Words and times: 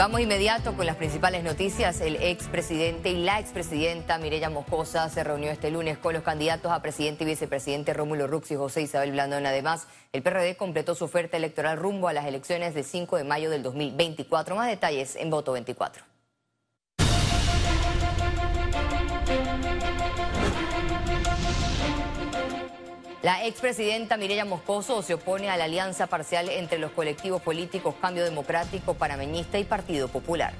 Vamos 0.00 0.22
inmediato 0.22 0.72
con 0.78 0.86
las 0.86 0.96
principales 0.96 1.44
noticias. 1.44 2.00
El 2.00 2.16
expresidente 2.16 3.10
y 3.10 3.22
la 3.22 3.38
expresidenta 3.38 4.16
Mireya 4.16 4.48
Moscosa 4.48 5.06
se 5.10 5.22
reunió 5.22 5.50
este 5.50 5.70
lunes 5.70 5.98
con 5.98 6.14
los 6.14 6.22
candidatos 6.22 6.72
a 6.72 6.80
presidente 6.80 7.24
y 7.24 7.26
vicepresidente 7.26 7.92
Rómulo 7.92 8.26
Rux 8.26 8.50
y 8.50 8.56
José 8.56 8.80
Isabel 8.80 9.12
Blandón. 9.12 9.44
Además, 9.44 9.88
el 10.14 10.22
PRD 10.22 10.56
completó 10.56 10.94
su 10.94 11.04
oferta 11.04 11.36
electoral 11.36 11.76
rumbo 11.76 12.08
a 12.08 12.14
las 12.14 12.24
elecciones 12.24 12.72
del 12.72 12.84
5 12.84 13.18
de 13.18 13.24
mayo 13.24 13.50
del 13.50 13.62
2024. 13.62 14.56
Más 14.56 14.68
detalles 14.68 15.16
en 15.16 15.28
Voto 15.28 15.52
24. 15.52 16.02
La 23.22 23.46
expresidenta 23.46 24.16
Mireya 24.16 24.46
Moscoso 24.46 25.02
se 25.02 25.12
opone 25.12 25.50
a 25.50 25.58
la 25.58 25.64
alianza 25.64 26.06
parcial 26.06 26.48
entre 26.48 26.78
los 26.78 26.90
colectivos 26.92 27.42
políticos 27.42 27.94
Cambio 28.00 28.24
Democrático, 28.24 28.94
Panameñista 28.94 29.58
y 29.58 29.64
Partido 29.64 30.08
Popular. 30.08 30.54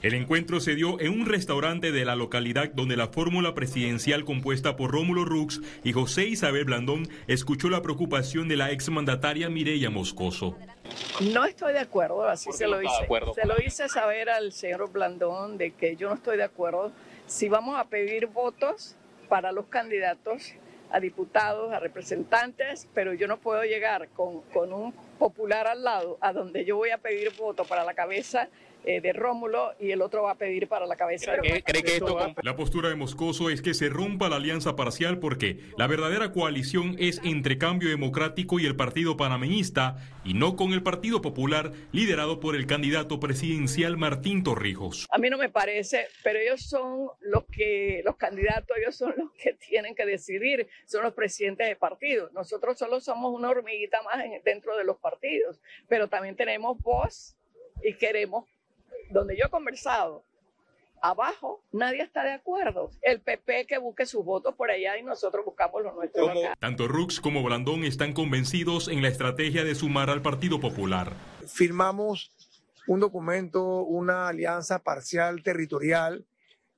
El 0.00 0.14
encuentro 0.14 0.60
se 0.60 0.74
dio 0.74 0.98
en 1.00 1.12
un 1.12 1.26
restaurante 1.26 1.92
de 1.92 2.04
la 2.06 2.16
localidad 2.16 2.70
donde 2.72 2.96
la 2.96 3.08
fórmula 3.08 3.54
presidencial 3.54 4.24
compuesta 4.24 4.76
por 4.76 4.92
Rómulo 4.92 5.26
Rux 5.26 5.60
y 5.82 5.92
José 5.92 6.26
Isabel 6.26 6.64
Blandón 6.64 7.06
escuchó 7.26 7.68
la 7.68 7.82
preocupación 7.82 8.48
de 8.48 8.56
la 8.56 8.70
exmandataria 8.70 9.50
Mireya 9.50 9.90
Moscoso. 9.90 10.56
No 11.32 11.44
estoy 11.44 11.74
de 11.74 11.80
acuerdo, 11.80 12.26
así 12.26 12.50
se 12.52 12.66
lo 12.66 12.80
hice. 12.82 13.06
Se 13.34 13.46
lo 13.46 13.54
hice 13.62 13.90
saber 13.90 14.30
al 14.30 14.52
señor 14.52 14.90
Blandón 14.90 15.58
de 15.58 15.72
que 15.72 15.96
yo 15.96 16.08
no 16.08 16.14
estoy 16.14 16.38
de 16.38 16.44
acuerdo. 16.44 16.92
Si 17.26 17.48
vamos 17.48 17.78
a 17.78 17.84
pedir 17.84 18.26
votos, 18.26 18.96
para 19.34 19.50
los 19.50 19.66
candidatos 19.66 20.54
a 20.92 21.00
diputados, 21.00 21.72
a 21.72 21.80
representantes, 21.80 22.86
pero 22.94 23.14
yo 23.14 23.26
no 23.26 23.38
puedo 23.38 23.64
llegar 23.64 24.10
con, 24.10 24.42
con 24.42 24.72
un 24.72 24.94
popular 25.14 25.66
al 25.66 25.82
lado 25.82 26.18
a 26.20 26.32
donde 26.32 26.64
yo 26.64 26.76
voy 26.76 26.90
a 26.90 26.98
pedir 26.98 27.32
voto 27.36 27.64
para 27.64 27.84
la 27.84 27.94
cabeza 27.94 28.48
eh, 28.86 29.00
de 29.00 29.14
Rómulo 29.14 29.72
y 29.80 29.92
el 29.92 30.02
otro 30.02 30.24
va 30.24 30.32
a 30.32 30.34
pedir 30.34 30.68
para 30.68 30.86
la 30.86 30.96
cabeza 30.96 31.32
de 31.32 31.64
La 32.42 32.54
postura 32.54 32.90
de 32.90 32.94
Moscoso 32.94 33.48
es 33.48 33.62
que 33.62 33.72
se 33.72 33.88
rompa 33.88 34.28
la 34.28 34.36
alianza 34.36 34.76
parcial 34.76 35.18
porque 35.20 35.58
la 35.78 35.86
verdadera 35.86 36.32
coalición 36.32 36.94
es 36.98 37.18
entre 37.24 37.56
Cambio 37.56 37.88
Democrático 37.88 38.60
y 38.60 38.66
el 38.66 38.76
Partido 38.76 39.16
Panameñista 39.16 39.96
y 40.22 40.34
no 40.34 40.56
con 40.56 40.74
el 40.74 40.82
Partido 40.82 41.22
Popular 41.22 41.72
liderado 41.92 42.40
por 42.40 42.56
el 42.56 42.66
candidato 42.66 43.20
presidencial 43.20 43.96
Martín 43.96 44.42
Torrijos. 44.42 45.06
A 45.10 45.16
mí 45.16 45.30
no 45.30 45.38
me 45.38 45.48
parece, 45.48 46.08
pero 46.22 46.38
ellos 46.38 46.60
son 46.60 47.08
los 47.20 47.44
que 47.44 48.02
los 48.04 48.16
candidatos, 48.16 48.76
ellos 48.76 48.96
son 48.96 49.14
los 49.16 49.32
que 49.32 49.54
tienen 49.54 49.94
que 49.94 50.04
decidir, 50.04 50.68
son 50.84 51.04
los 51.04 51.14
presidentes 51.14 51.68
de 51.68 51.76
partidos. 51.76 52.30
Nosotros 52.34 52.78
solo 52.78 53.00
somos 53.00 53.32
una 53.32 53.48
hormiguita 53.48 54.02
más 54.02 54.22
dentro 54.44 54.76
de 54.76 54.84
los 54.84 54.98
partidos, 55.04 55.60
pero 55.86 56.08
también 56.08 56.34
tenemos 56.34 56.78
voz 56.78 57.36
y 57.82 57.94
queremos 57.94 58.46
donde 59.10 59.36
yo 59.36 59.44
he 59.46 59.50
conversado, 59.50 60.24
abajo 61.02 61.62
nadie 61.70 62.02
está 62.02 62.24
de 62.24 62.32
acuerdo. 62.32 62.90
El 63.02 63.20
PP 63.20 63.66
que 63.66 63.78
busque 63.78 64.06
sus 64.06 64.24
votos 64.24 64.54
por 64.54 64.70
allá 64.70 64.96
y 64.96 65.02
nosotros 65.02 65.44
buscamos 65.44 65.82
los 65.82 65.94
nuestros 65.94 66.30
acá. 66.30 66.56
Tanto 66.58 66.88
Rux 66.88 67.20
como 67.20 67.42
Blandón 67.42 67.84
están 67.84 68.14
convencidos 68.14 68.88
en 68.88 69.02
la 69.02 69.08
estrategia 69.08 69.64
de 69.64 69.74
sumar 69.74 70.08
al 70.08 70.22
Partido 70.22 70.58
Popular. 70.58 71.12
Firmamos 71.46 72.32
un 72.86 73.00
documento, 73.00 73.82
una 73.82 74.28
alianza 74.28 74.78
parcial 74.78 75.42
territorial. 75.42 76.24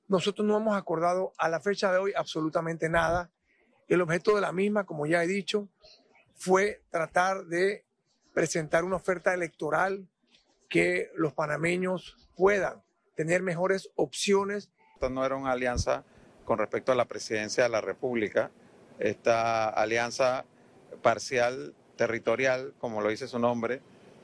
Nosotros 0.09 0.45
no 0.45 0.57
hemos 0.57 0.75
acordado 0.75 1.31
a 1.37 1.47
la 1.47 1.61
fecha 1.61 1.91
de 1.91 1.97
hoy 1.97 2.13
absolutamente 2.15 2.89
nada. 2.89 3.31
El 3.87 4.01
objeto 4.01 4.35
de 4.35 4.41
la 4.41 4.51
misma, 4.51 4.85
como 4.85 5.05
ya 5.05 5.23
he 5.23 5.27
dicho, 5.27 5.69
fue 6.35 6.81
tratar 6.91 7.45
de 7.45 7.86
presentar 8.37 8.83
una 8.83 8.97
oferta 8.97 9.33
electoral 9.33 10.07
que 10.69 11.09
los 11.15 11.33
panameños 11.33 12.15
puedan 12.35 12.83
tener 13.15 13.41
mejores 13.41 13.89
opciones. 13.95 14.69
Esta 14.93 15.09
no 15.09 15.25
era 15.25 15.35
una 15.35 15.53
alianza 15.53 16.03
con 16.45 16.59
respecto 16.59 16.91
a 16.91 16.95
la 16.95 17.05
presidencia 17.05 17.63
de 17.63 17.69
la 17.69 17.81
República. 17.81 18.51
Esta 18.99 19.67
alianza 19.67 20.45
parcial 21.01 21.73
territorial, 21.95 22.75
como 22.77 23.01
lo 23.01 23.09
dice 23.09 23.27
su 23.27 23.39
nombre, 23.39 23.81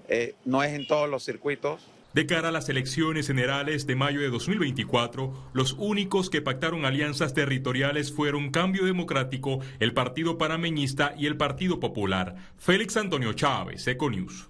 eh, 0.08 0.36
no 0.46 0.62
es 0.62 0.74
en 0.74 0.86
todos 0.86 1.10
los 1.10 1.26
circuitos. 1.26 1.90
De 2.14 2.28
cara 2.28 2.50
a 2.50 2.52
las 2.52 2.70
elecciones 2.70 3.26
generales 3.26 3.88
de 3.88 3.96
mayo 3.96 4.22
de 4.22 4.30
2024, 4.30 5.50
los 5.54 5.74
únicos 5.80 6.30
que 6.30 6.44
pactaron 6.44 6.86
alianzas 6.86 7.34
territoriales 7.34 8.14
fueron 8.14 8.52
Cambio 8.52 8.86
Democrático, 8.86 9.62
el 9.80 9.96
Partido 9.96 10.38
Panameñista 10.38 11.16
y 11.18 11.26
el 11.26 11.38
Partido 11.38 11.80
Popular. 11.80 12.36
Félix 12.56 12.98
Antonio 12.98 13.34
Chávez, 13.34 13.88
Econews. 13.88 14.48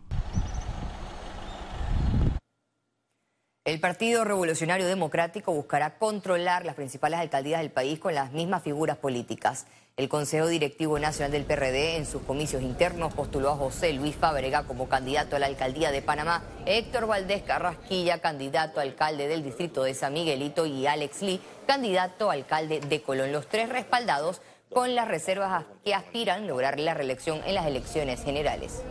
El 3.63 3.79
Partido 3.79 4.25
Revolucionario 4.25 4.85
Democrático 4.85 5.53
buscará 5.53 5.97
controlar 5.97 6.65
las 6.65 6.75
principales 6.75 7.17
alcaldías 7.21 7.61
del 7.61 7.71
país 7.71 7.97
con 7.97 8.13
las 8.13 8.33
mismas 8.33 8.61
figuras 8.61 8.97
políticas. 8.97 9.67
El 9.95 10.09
Consejo 10.09 10.47
Directivo 10.47 10.97
Nacional 10.97 11.31
del 11.31 11.45
PRD 11.45 11.97
en 11.97 12.07
sus 12.07 12.23
comicios 12.23 12.63
internos 12.63 13.13
postuló 13.13 13.51
a 13.51 13.55
José 13.55 13.93
Luis 13.93 14.15
Fábrega 14.15 14.63
como 14.63 14.89
candidato 14.89 15.35
a 15.35 15.39
la 15.39 15.45
alcaldía 15.45 15.91
de 15.91 16.01
Panamá, 16.01 16.41
Héctor 16.65 17.05
Valdés 17.05 17.43
Carrasquilla, 17.43 18.17
candidato 18.17 18.79
a 18.79 18.83
alcalde 18.83 19.27
del 19.27 19.43
distrito 19.43 19.83
de 19.83 19.93
San 19.93 20.13
Miguelito 20.13 20.65
y 20.65 20.87
Alex 20.87 21.21
Lee, 21.21 21.39
candidato 21.67 22.31
a 22.31 22.33
alcalde 22.33 22.79
de 22.79 23.03
Colón. 23.03 23.31
Los 23.31 23.47
tres 23.47 23.69
respaldados 23.69 24.41
con 24.71 24.95
las 24.95 25.07
reservas 25.07 25.63
que 25.85 25.93
aspiran 25.93 26.47
lograr 26.47 26.79
la 26.79 26.95
reelección 26.95 27.43
en 27.45 27.53
las 27.53 27.67
elecciones 27.67 28.23
generales. 28.23 28.81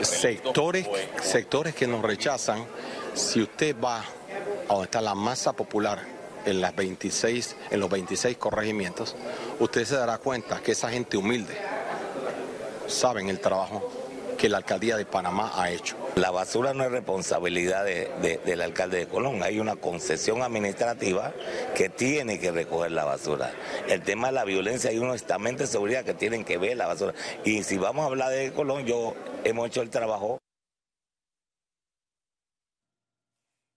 Sectores, 0.00 0.88
sectores 1.20 1.74
que 1.74 1.86
nos 1.86 2.00
rechazan 2.00 2.64
si 3.12 3.42
usted 3.42 3.76
va 3.78 3.98
a 4.00 4.04
donde 4.68 4.84
está 4.84 5.02
la 5.02 5.14
masa 5.14 5.52
popular 5.52 6.13
en, 6.46 6.60
las 6.60 6.74
26, 6.74 7.56
en 7.70 7.80
los 7.80 7.90
26 7.90 8.36
corregimientos, 8.36 9.16
usted 9.60 9.84
se 9.84 9.96
dará 9.96 10.18
cuenta 10.18 10.60
que 10.60 10.72
esa 10.72 10.90
gente 10.90 11.16
humilde 11.16 11.56
saben 12.86 13.28
el 13.28 13.40
trabajo 13.40 13.90
que 14.36 14.48
la 14.48 14.58
alcaldía 14.58 14.96
de 14.96 15.06
Panamá 15.06 15.52
ha 15.54 15.70
hecho. 15.70 15.96
La 16.16 16.30
basura 16.30 16.74
no 16.74 16.84
es 16.84 16.90
responsabilidad 16.90 17.84
del 17.84 18.60
alcalde 18.60 18.98
de 18.98 19.08
Colón, 19.08 19.42
hay 19.42 19.58
una 19.58 19.76
concesión 19.76 20.42
administrativa 20.42 21.32
que 21.74 21.88
tiene 21.88 22.38
que 22.38 22.50
recoger 22.50 22.92
la 22.92 23.04
basura. 23.04 23.52
El 23.88 24.02
tema 24.02 24.28
de 24.28 24.34
la 24.34 24.44
violencia 24.44 24.90
hay 24.90 24.98
unos 24.98 25.16
estamentos 25.16 25.68
de 25.68 25.72
seguridad 25.72 26.04
que 26.04 26.14
tienen 26.14 26.44
que 26.44 26.58
ver 26.58 26.76
la 26.76 26.86
basura. 26.86 27.14
Y 27.44 27.62
si 27.62 27.78
vamos 27.78 28.04
a 28.04 28.06
hablar 28.06 28.30
de 28.30 28.52
Colón, 28.52 28.84
yo 28.84 29.14
hemos 29.44 29.66
hecho 29.68 29.82
el 29.82 29.90
trabajo. 29.90 30.43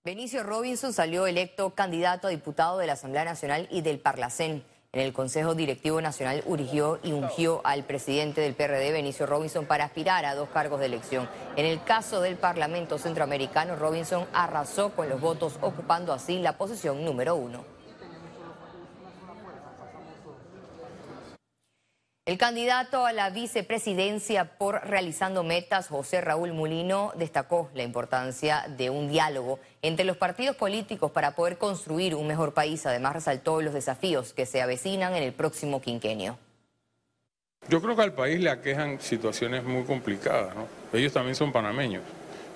Benicio 0.07 0.41
Robinson 0.44 0.94
salió 0.94 1.28
electo 1.28 1.72
candidato 1.72 2.28
a 2.28 2.29
diputado 2.29 2.78
de 2.78 2.88
la 2.88 2.94
Asamblea 2.94 3.25
Nacional 3.25 3.68
y 3.69 3.81
del 3.81 4.00
Parlacén. 4.00 4.63
En 4.94 5.01
el 5.01 5.12
Consejo 5.12 5.53
Directivo 5.53 6.00
Nacional 6.00 6.44
urgió 6.45 6.97
y 7.03 7.12
ungió 7.12 7.59
al 7.66 7.84
presidente 7.84 8.40
del 8.40 8.53
PRD, 8.53 8.94
Benicio 8.94 9.25
Robinson, 9.25 9.66
para 9.66 9.84
aspirar 9.84 10.23
a 10.23 10.34
dos 10.34 10.47
cargos 10.47 10.79
de 10.79 10.85
elección. 10.85 11.28
En 11.57 11.66
el 11.66 11.84
caso 11.84 12.22
del 12.22 12.38
Parlamento 12.38 12.97
Centroamericano, 12.97 13.75
Robinson 13.75 14.25
arrasó 14.31 14.94
con 14.95 15.09
los 15.09 15.19
votos, 15.19 15.57
ocupando 15.59 16.13
así 16.13 16.39
la 16.39 16.57
posición 16.57 17.03
número 17.03 17.35
uno. 17.35 17.76
El 22.27 22.38
candidato 22.38 23.05
a 23.05 23.13
la 23.13 23.29
vicepresidencia 23.29 24.57
por 24.57 24.85
Realizando 24.85 25.45
Metas, 25.45 25.88
José 25.88 26.19
Raúl 26.19 26.51
Mulino, 26.51 27.13
destacó 27.15 27.69
la 27.73 27.83
importancia 27.83 28.65
de 28.67 28.89
un 28.89 29.07
diálogo 29.07 29.61
entre 29.81 30.03
los 30.03 30.17
partidos 30.17 30.57
políticos 30.57 31.09
para 31.09 31.35
poder 31.35 31.57
construir 31.57 32.15
un 32.15 32.27
mejor 32.27 32.53
país. 32.53 32.85
Además, 32.85 33.13
resaltó 33.13 33.61
los 33.61 33.73
desafíos 33.73 34.33
que 34.33 34.45
se 34.45 34.61
avecinan 34.61 35.15
en 35.15 35.23
el 35.23 35.31
próximo 35.31 35.81
quinquenio. 35.81 36.38
Yo 37.69 37.81
creo 37.81 37.95
que 37.95 38.01
al 38.01 38.11
país 38.11 38.41
le 38.41 38.49
aquejan 38.49 38.99
situaciones 38.99 39.63
muy 39.63 39.85
complicadas. 39.85 40.53
¿no? 40.53 40.67
Ellos 40.91 41.13
también 41.13 41.35
son 41.35 41.53
panameños. 41.53 42.03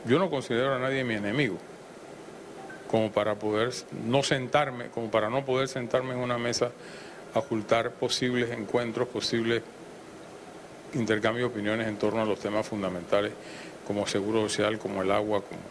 Yo 0.04 0.20
no 0.20 0.30
considero 0.30 0.76
a 0.76 0.80
nadie 0.80 1.06
mi 1.06 1.14
enemigo, 1.14 1.58
como 2.90 3.10
para 3.10 3.36
poder 3.36 3.70
no 4.04 4.22
sentarme, 4.22 4.90
como 4.90 5.10
para 5.10 5.30
no 5.30 5.46
poder 5.46 5.70
sentarme 5.70 6.12
en 6.12 6.20
una 6.20 6.38
mesa 6.38 6.72
ocultar 7.34 7.92
posibles 7.92 8.52
encuentros, 8.52 9.08
posibles 9.08 9.64
intercambios 10.94 11.50
de 11.50 11.56
opiniones 11.56 11.88
en 11.88 11.98
torno 11.98 12.22
a 12.22 12.26
los 12.26 12.40
temas 12.40 12.68
fundamentales 12.68 13.32
como 13.88 14.06
seguro 14.08 14.42
social, 14.42 14.78
como 14.78 15.02
el 15.02 15.12
agua, 15.12 15.42
como 15.42 15.62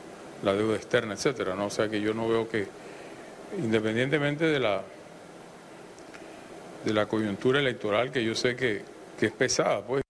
la 0.42 0.54
deuda 0.54 0.76
externa, 0.76 1.14
etcétera, 1.14 1.54
¿no? 1.54 1.66
O 1.66 1.70
sea 1.70 1.88
que 1.88 2.00
yo 2.00 2.14
no 2.14 2.28
veo 2.28 2.48
que, 2.48 2.66
independientemente 3.58 4.46
de 4.46 4.58
la 4.58 4.82
de 6.84 6.94
la 6.94 7.06
coyuntura 7.06 7.60
electoral, 7.60 8.10
que 8.10 8.24
yo 8.24 8.34
sé 8.34 8.56
que, 8.56 8.82
que 9.18 9.26
es 9.26 9.32
pesada, 9.32 9.82
pues. 9.82 10.02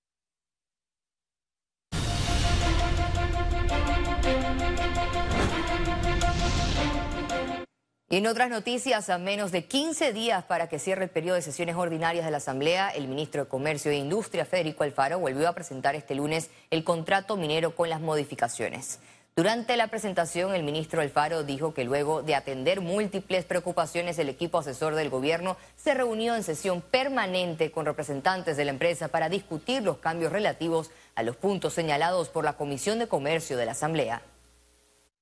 Y 8.13 8.17
en 8.17 8.27
otras 8.27 8.51
noticias, 8.51 9.09
a 9.09 9.19
menos 9.19 9.53
de 9.53 9.67
15 9.67 10.13
días 10.13 10.43
para 10.43 10.69
que 10.69 10.81
cierre 10.81 11.05
el 11.05 11.11
periodo 11.11 11.37
de 11.37 11.43
sesiones 11.43 11.77
ordinarias 11.77 12.25
de 12.25 12.33
la 12.33 12.39
Asamblea, 12.39 12.91
el 12.91 13.07
ministro 13.07 13.45
de 13.45 13.49
Comercio 13.49 13.93
e 13.93 13.95
Industria, 13.95 14.45
Federico 14.45 14.83
Alfaro, 14.83 15.21
volvió 15.21 15.49
a 15.49 15.55
presentar 15.55 15.95
este 15.95 16.17
lunes 16.17 16.51
el 16.71 16.83
contrato 16.83 17.37
minero 17.37 17.77
con 17.77 17.89
las 17.89 18.01
modificaciones. 18.01 18.99
Durante 19.37 19.77
la 19.77 19.87
presentación, 19.87 20.57
el 20.57 20.65
ministro 20.65 21.03
Alfaro 21.03 21.45
dijo 21.45 21.73
que 21.73 21.85
luego 21.85 22.25
de 22.25 22.35
atender 22.35 22.81
múltiples 22.81 23.45
preocupaciones, 23.45 24.19
el 24.19 24.29
equipo 24.29 24.59
asesor 24.59 24.97
del 24.97 25.09
gobierno 25.09 25.57
se 25.77 25.95
reunió 25.95 26.35
en 26.35 26.43
sesión 26.43 26.81
permanente 26.81 27.71
con 27.71 27.87
representantes 27.87 28.57
de 28.57 28.65
la 28.65 28.73
empresa 28.73 29.07
para 29.07 29.29
discutir 29.29 29.85
los 29.85 29.99
cambios 29.99 30.33
relativos 30.33 30.91
a 31.15 31.23
los 31.23 31.37
puntos 31.37 31.75
señalados 31.75 32.29
por 32.29 32.43
la 32.43 32.55
Comisión 32.55 32.99
de 32.99 33.07
Comercio 33.07 33.57
de 33.57 33.67
la 33.67 33.73
Asamblea. 33.73 34.21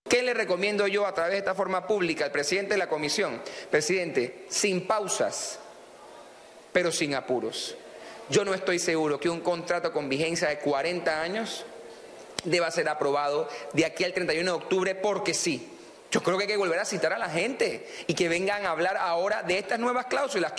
¿Qué 0.09 0.23
le 0.23 0.33
recomiendo 0.33 0.87
yo 0.87 1.07
a 1.07 1.13
través 1.13 1.33
de 1.33 1.39
esta 1.39 1.55
forma 1.55 1.87
pública 1.87 2.25
al 2.25 2.31
presidente 2.31 2.75
de 2.75 2.79
la 2.79 2.89
comisión? 2.89 3.43
Presidente, 3.71 4.47
sin 4.49 4.87
pausas, 4.87 5.59
pero 6.73 6.91
sin 6.91 7.15
apuros. 7.15 7.77
Yo 8.31 8.45
no 8.45 8.55
estoy 8.55 8.79
seguro 8.79 9.21
que 9.21 9.29
un 9.29 9.41
contrato 9.41 9.93
con 9.93 10.09
vigencia 10.09 10.49
de 10.49 10.59
40 10.59 11.21
años 11.21 11.65
deba 12.45 12.71
ser 12.71 12.89
aprobado 12.89 13.49
de 13.73 13.85
aquí 13.85 14.05
al 14.05 14.15
31 14.15 14.51
de 14.51 14.57
octubre 14.57 14.95
porque 14.95 15.35
sí. 15.35 15.73
Yo 16.11 16.23
creo 16.23 16.39
que 16.39 16.45
hay 16.45 16.49
que 16.49 16.57
volver 16.57 16.79
a 16.79 16.85
citar 16.87 17.13
a 17.13 17.19
la 17.19 17.29
gente 17.29 17.87
y 18.07 18.15
que 18.15 18.29
vengan 18.29 18.65
a 18.65 18.71
hablar 18.71 18.97
ahora 18.97 19.43
de 19.43 19.59
estas 19.59 19.79
nuevas 19.79 20.07
cláusulas. 20.07 20.53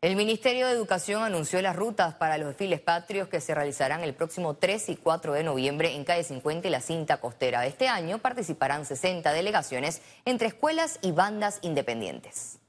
El 0.00 0.14
Ministerio 0.14 0.68
de 0.68 0.74
Educación 0.74 1.24
anunció 1.24 1.60
las 1.60 1.74
rutas 1.74 2.14
para 2.14 2.38
los 2.38 2.46
desfiles 2.46 2.80
patrios 2.80 3.26
que 3.26 3.40
se 3.40 3.52
realizarán 3.52 4.04
el 4.04 4.14
próximo 4.14 4.54
3 4.54 4.90
y 4.90 4.96
4 4.96 5.32
de 5.32 5.42
noviembre 5.42 5.96
en 5.96 6.04
calle 6.04 6.22
50 6.22 6.68
y 6.68 6.70
la 6.70 6.80
cinta 6.80 7.16
costera. 7.16 7.66
Este 7.66 7.88
año 7.88 8.18
participarán 8.18 8.86
60 8.86 9.32
delegaciones 9.32 10.00
entre 10.24 10.46
escuelas 10.46 11.00
y 11.02 11.10
bandas 11.10 11.58
independientes. 11.62 12.60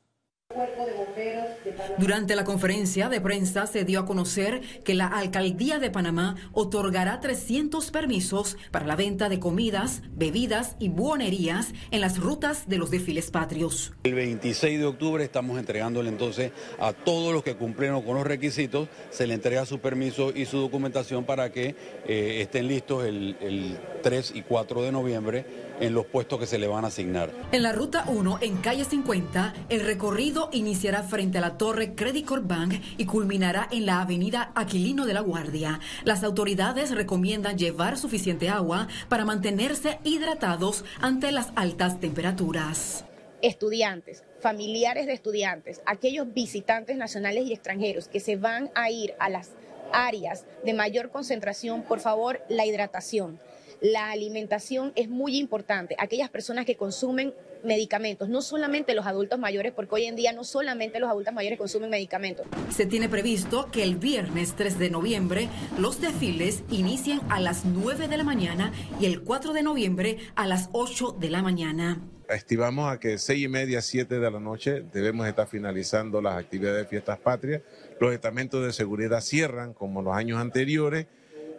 Durante 1.98 2.36
la 2.36 2.44
conferencia 2.44 3.10
de 3.10 3.22
prensa 3.22 3.68
se 3.68 3.84
dio 3.84 4.00
a 4.00 4.06
conocer 4.06 4.62
que 4.84 4.94
la 4.94 5.08
Alcaldía 5.08 5.80
de 5.80 5.92
Panamá 5.92 6.36
otorgará 6.54 7.20
300 7.20 7.92
permisos 7.92 8.58
para 8.72 8.86
la 8.86 8.96
venta 8.96 9.30
de 9.30 9.40
comidas, 9.40 10.02
bebidas 10.12 10.76
y 10.80 10.90
buonerías 10.90 11.74
en 11.92 12.02
las 12.02 12.18
rutas 12.18 12.68
de 12.68 12.78
los 12.78 12.92
desfiles 12.92 13.32
patrios. 13.32 13.94
El 14.04 14.16
26 14.16 14.80
de 14.80 14.86
octubre 14.86 15.24
estamos 15.24 15.60
entregándole 15.60 16.10
entonces 16.10 16.52
a 16.80 16.94
todos 16.94 17.34
los 17.34 17.44
que 17.44 17.56
cumplieron 17.56 18.02
con 18.02 18.16
los 18.16 18.26
requisitos, 18.26 18.88
se 19.10 19.28
le 19.28 19.34
entrega 19.34 19.66
su 19.66 19.80
permiso 19.80 20.32
y 20.34 20.46
su 20.46 20.58
documentación 20.58 21.26
para 21.26 21.52
que 21.52 21.76
eh, 22.08 22.42
estén 22.42 22.68
listos 22.68 23.06
el, 23.06 23.36
el 23.42 23.78
3 24.02 24.34
y 24.36 24.42
4 24.42 24.82
de 24.82 24.92
noviembre 24.92 25.46
en 25.80 25.94
los 25.94 26.06
puestos 26.06 26.40
que 26.40 26.46
se 26.46 26.58
le 26.58 26.68
van 26.68 26.86
a 26.86 26.90
asignar. 26.90 27.32
En 27.52 27.64
la 27.64 27.72
ruta 27.72 28.06
1, 28.08 28.40
en 28.42 28.58
calle 28.58 28.86
50, 28.86 29.54
el 29.70 29.82
recorrido 29.82 30.50
iniciará 30.52 31.04
frente 31.04 31.38
a 31.38 31.42
la 31.42 31.58
torre 31.58 31.96
Credit 31.96 32.26
Corp 32.26 32.48
Bank 32.48 32.74
y 32.98 33.06
culminará 33.06 33.68
en 33.72 33.86
la 33.86 34.02
avenida 34.02 34.52
Aquilino 34.56 35.06
de 35.06 35.14
la 35.14 35.22
Guardia. 35.22 35.80
Las 36.04 36.24
autoridades 36.24 36.92
recomiendan 36.92 37.58
llevar 37.58 37.98
suficiente 37.98 38.50
agua 38.50 38.88
para 39.08 39.26
mantenerse 39.26 40.00
hidratados 40.04 40.86
ante 41.00 41.32
las 41.32 41.52
altas 41.56 42.00
temperaturas. 42.00 43.06
Estudiantes, 43.42 44.24
familiares 44.42 45.06
de 45.06 45.14
estudiantes, 45.14 45.82
aquellos 45.86 46.34
visitantes 46.34 46.98
nacionales 46.98 47.46
y 47.46 47.54
extranjeros 47.54 48.10
que 48.10 48.20
se 48.20 48.36
van 48.36 48.70
a 48.76 48.92
ir 48.92 49.14
a 49.20 49.30
las 49.30 49.52
áreas 49.94 50.46
de 50.66 50.74
mayor 50.74 51.10
concentración, 51.10 51.84
por 51.84 52.00
favor, 52.00 52.42
la 52.50 52.66
hidratación 52.66 53.40
la 53.82 54.12
alimentación 54.12 54.92
es 54.96 55.10
muy 55.10 55.38
importante. 55.38 55.96
Aquellas 55.98 56.30
personas 56.30 56.66
que 56.66 56.76
consumen 56.76 57.34
medicamentos, 57.64 58.30
no 58.30 58.42
solamente 58.42 58.94
los 58.94 59.06
adultos 59.06 59.40
mayores, 59.40 59.74
porque 59.74 59.96
hoy 59.96 60.06
en 60.06 60.16
día 60.16 60.32
no 60.32 60.44
solamente 60.44 61.00
los 61.00 61.10
adultos 61.10 61.34
mayores 61.34 61.58
consumen 61.58 61.90
medicamentos. 61.90 62.48
Se 62.70 62.86
tiene 62.86 63.10
previsto 63.10 63.70
que 63.72 63.84
el 63.84 63.96
viernes 63.96 64.54
3 64.56 64.80
de 64.80 64.90
noviembre 64.90 65.50
los 65.78 66.00
desfiles 66.02 66.64
inicien 66.70 67.20
a 67.30 67.40
las 67.40 67.66
9 67.66 68.08
de 68.08 68.18
la 68.18 68.24
mañana 68.24 68.72
y 69.00 69.06
el 69.06 69.22
4 69.22 69.54
de 69.54 69.64
noviembre 69.64 70.18
a 70.36 70.48
las 70.48 70.70
8 70.72 71.18
de 71.20 71.30
la 71.30 71.42
mañana. 71.42 72.02
Estimamos 72.30 72.92
a 72.92 73.00
que 73.00 73.18
seis 73.18 73.44
y 73.44 73.48
media, 73.48 73.82
7 73.82 74.20
de 74.20 74.32
la 74.32 74.40
noche 74.40 74.84
debemos 74.94 75.28
estar 75.28 75.48
finalizando 75.48 76.22
las 76.22 76.36
actividades 76.36 76.84
de 76.84 76.88
fiestas 76.88 77.18
patrias. 77.18 77.64
Los 78.00 78.14
estamentos 78.14 78.64
de 78.64 78.72
seguridad 78.72 79.22
cierran 79.22 79.74
como 79.74 80.04
los 80.04 80.16
años 80.16 80.38
anteriores 80.38 81.08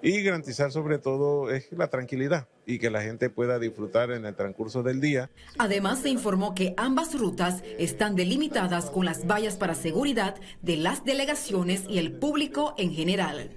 y 0.02 0.23
garantizar 0.23 0.73
sobre 0.73 0.99
todo 0.99 1.50
es 1.50 1.70
la 1.73 1.88
tranquilidad 1.88 2.47
y 2.67 2.79
que 2.79 2.91
la 2.91 3.02
gente 3.02 3.31
pueda 3.31 3.58
disfrutar 3.58 4.11
en 4.11 4.25
el 4.25 4.35
transcurso 4.35 4.82
del 4.82 5.00
día. 5.00 5.31
Además 5.58 6.00
se 6.00 6.11
informó 6.11 6.55
que 6.55 6.75
ambas 6.76 7.19
rutas 7.19 7.62
están 7.79 8.17
delimitadas 8.17 8.91
con 8.91 9.05
las 9.05 9.26
vallas 9.26 9.56
para 9.56 9.75
seguridad 9.75 10.37
de 10.62 10.76
las 10.76 11.05
delegaciones 11.05 11.85
y 11.88 11.99
el 11.99 12.12
público 12.12 12.75
en 12.79 12.93
general. 12.93 13.50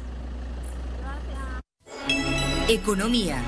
Economía. 2.69 3.41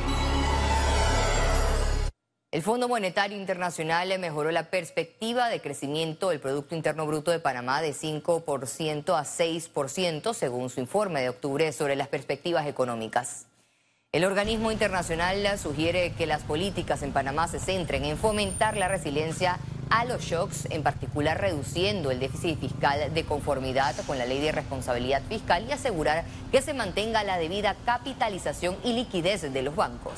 El 2.50 2.62
Fondo 2.62 2.88
Monetario 2.88 3.36
Internacional 3.36 4.18
mejoró 4.18 4.50
la 4.50 4.70
perspectiva 4.70 5.50
de 5.50 5.60
crecimiento 5.60 6.30
del 6.30 6.40
Producto 6.40 6.74
Interno 6.74 7.06
Bruto 7.06 7.30
de 7.30 7.40
Panamá 7.40 7.82
de 7.82 7.92
5% 7.92 9.18
a 9.18 9.24
6%, 9.24 10.32
según 10.32 10.70
su 10.70 10.80
informe 10.80 11.20
de 11.20 11.28
octubre 11.28 11.70
sobre 11.72 11.94
las 11.94 12.08
perspectivas 12.08 12.66
económicas. 12.66 13.44
El 14.12 14.24
organismo 14.24 14.72
internacional 14.72 15.58
sugiere 15.58 16.14
que 16.14 16.24
las 16.24 16.42
políticas 16.42 17.02
en 17.02 17.12
Panamá 17.12 17.48
se 17.48 17.60
centren 17.60 18.06
en 18.06 18.16
fomentar 18.16 18.78
la 18.78 18.88
resiliencia 18.88 19.58
a 19.90 20.06
los 20.06 20.22
shocks, 20.22 20.68
en 20.70 20.82
particular 20.82 21.38
reduciendo 21.38 22.10
el 22.10 22.18
déficit 22.18 22.58
fiscal 22.58 23.12
de 23.12 23.24
conformidad 23.24 23.94
con 24.06 24.16
la 24.16 24.24
ley 24.24 24.40
de 24.40 24.52
responsabilidad 24.52 25.20
fiscal 25.28 25.66
y 25.68 25.72
asegurar 25.72 26.24
que 26.50 26.62
se 26.62 26.72
mantenga 26.72 27.24
la 27.24 27.36
debida 27.36 27.76
capitalización 27.84 28.78
y 28.84 28.94
liquidez 28.94 29.52
de 29.52 29.62
los 29.62 29.76
bancos. 29.76 30.14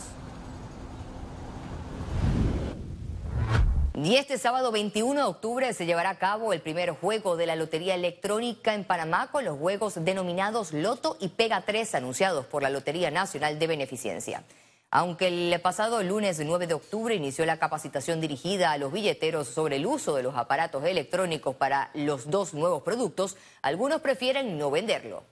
Y 4.02 4.16
este 4.16 4.38
sábado 4.38 4.72
21 4.72 5.20
de 5.20 5.26
octubre 5.26 5.74
se 5.74 5.84
llevará 5.84 6.08
a 6.08 6.18
cabo 6.18 6.54
el 6.54 6.62
primer 6.62 6.88
juego 6.92 7.36
de 7.36 7.44
la 7.44 7.54
Lotería 7.54 7.94
Electrónica 7.94 8.72
en 8.72 8.84
Panamá 8.84 9.30
con 9.30 9.44
los 9.44 9.58
juegos 9.58 10.02
denominados 10.02 10.72
Loto 10.72 11.18
y 11.20 11.28
Pega 11.28 11.60
3 11.66 11.96
anunciados 11.96 12.46
por 12.46 12.62
la 12.62 12.70
Lotería 12.70 13.10
Nacional 13.10 13.58
de 13.58 13.66
Beneficencia. 13.66 14.42
Aunque 14.90 15.28
el 15.28 15.60
pasado 15.60 16.02
lunes 16.02 16.40
9 16.42 16.66
de 16.66 16.72
octubre 16.72 17.14
inició 17.14 17.44
la 17.44 17.58
capacitación 17.58 18.22
dirigida 18.22 18.72
a 18.72 18.78
los 18.78 18.90
billeteros 18.90 19.48
sobre 19.48 19.76
el 19.76 19.84
uso 19.84 20.16
de 20.16 20.22
los 20.22 20.34
aparatos 20.34 20.82
electrónicos 20.84 21.54
para 21.56 21.90
los 21.92 22.30
dos 22.30 22.54
nuevos 22.54 22.82
productos, 22.82 23.36
algunos 23.60 24.00
prefieren 24.00 24.56
no 24.56 24.70
venderlo. 24.70 25.24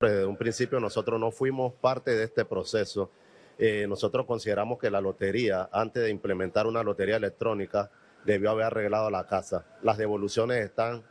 Desde 0.00 0.24
un 0.24 0.38
principio 0.38 0.80
nosotros 0.80 1.20
no 1.20 1.30
fuimos 1.30 1.74
parte 1.74 2.12
de 2.12 2.24
este 2.24 2.46
proceso 2.46 3.10
eh, 3.58 3.86
nosotros 3.88 4.24
consideramos 4.24 4.78
que 4.78 4.90
la 4.90 5.00
lotería, 5.00 5.68
antes 5.72 6.04
de 6.04 6.10
implementar 6.10 6.66
una 6.66 6.82
lotería 6.82 7.16
electrónica, 7.16 7.90
debió 8.24 8.50
haber 8.50 8.66
arreglado 8.66 9.10
la 9.10 9.26
casa. 9.26 9.64
Las 9.82 9.98
devoluciones 9.98 10.64
están 10.64 11.02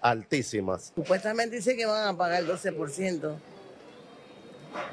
altísimas. 0.00 0.92
Supuestamente 0.94 1.56
dice 1.56 1.76
que 1.76 1.84
van 1.84 2.06
a 2.06 2.16
pagar 2.16 2.44
el 2.44 2.48
12%, 2.48 3.36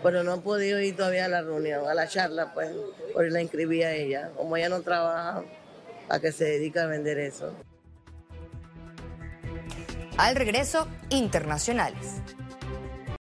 pero 0.01 0.23
no 0.23 0.35
he 0.35 0.39
podido 0.39 0.79
ir 0.81 0.95
todavía 0.95 1.25
a 1.25 1.29
la 1.29 1.41
reunión, 1.41 1.87
a 1.87 1.93
la 1.93 2.07
charla, 2.07 2.51
pues, 2.53 2.71
porque 3.13 3.29
la 3.29 3.41
inscribí 3.41 3.83
a 3.83 3.93
ella. 3.93 4.31
Como 4.35 4.57
ella 4.57 4.69
no 4.69 4.81
trabaja, 4.81 5.43
a 6.09 6.19
que 6.19 6.31
se 6.31 6.45
dedica 6.45 6.83
a 6.83 6.87
vender 6.87 7.19
eso. 7.19 7.53
Al 10.17 10.35
regreso, 10.35 10.87
internacionales. 11.09 12.21